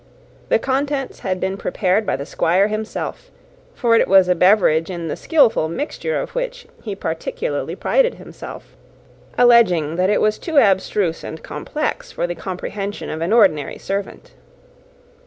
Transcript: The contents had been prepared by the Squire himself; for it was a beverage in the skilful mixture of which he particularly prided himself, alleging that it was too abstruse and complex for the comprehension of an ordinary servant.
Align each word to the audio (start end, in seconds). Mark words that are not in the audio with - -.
The 0.49 0.57
contents 0.57 1.19
had 1.19 1.39
been 1.39 1.57
prepared 1.57 2.07
by 2.07 2.15
the 2.15 2.25
Squire 2.25 2.69
himself; 2.69 3.29
for 3.75 3.95
it 3.95 4.07
was 4.07 4.27
a 4.27 4.33
beverage 4.33 4.89
in 4.89 5.09
the 5.09 5.15
skilful 5.15 5.69
mixture 5.69 6.19
of 6.19 6.33
which 6.33 6.65
he 6.81 6.95
particularly 6.95 7.75
prided 7.75 8.15
himself, 8.15 8.75
alleging 9.37 9.97
that 9.97 10.09
it 10.09 10.19
was 10.19 10.39
too 10.39 10.57
abstruse 10.57 11.23
and 11.23 11.43
complex 11.43 12.11
for 12.11 12.25
the 12.25 12.33
comprehension 12.33 13.11
of 13.11 13.21
an 13.21 13.31
ordinary 13.31 13.77
servant. 13.77 14.31